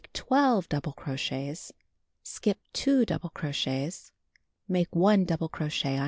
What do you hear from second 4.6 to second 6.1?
Make 12 double crochets.